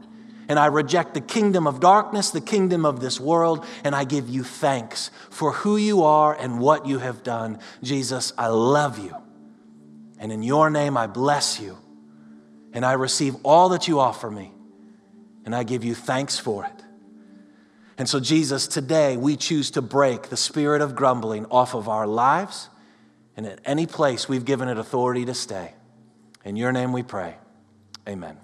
[0.48, 4.28] and I reject the kingdom of darkness, the kingdom of this world, and I give
[4.28, 7.58] you thanks for who you are and what you have done.
[7.82, 9.14] Jesus, I love you.
[10.18, 11.78] And in your name, I bless you.
[12.72, 14.52] And I receive all that you offer me.
[15.44, 16.84] And I give you thanks for it.
[17.96, 22.06] And so, Jesus, today we choose to break the spirit of grumbling off of our
[22.06, 22.68] lives
[23.36, 25.74] and at any place we've given it authority to stay.
[26.44, 27.36] In your name we pray.
[28.08, 28.43] Amen.